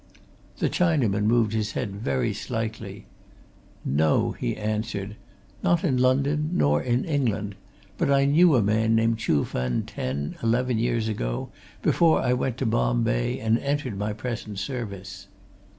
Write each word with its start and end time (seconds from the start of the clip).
The 0.57 0.67
Chinaman 0.67 1.25
moved 1.25 1.53
his 1.53 1.73
head 1.73 1.95
very 1.95 2.33
slightly. 2.33 3.05
"No," 3.85 4.31
he 4.31 4.57
answered. 4.57 5.15
"Not 5.61 5.83
in 5.83 5.95
London 5.97 6.49
nor 6.53 6.81
in 6.81 7.05
England. 7.05 7.53
But 7.99 8.09
I 8.09 8.25
knew 8.25 8.55
a 8.55 8.63
man 8.63 8.95
named 8.95 9.19
Chuh 9.19 9.45
Fen 9.45 9.83
ten, 9.83 10.37
eleven, 10.41 10.79
years 10.79 11.07
ago, 11.07 11.49
before 11.83 12.19
I 12.19 12.33
went 12.33 12.57
to 12.57 12.65
Bombay 12.65 13.37
and 13.39 13.59
entered 13.59 13.95
my 13.95 14.11
present 14.11 14.57
service." 14.57 15.27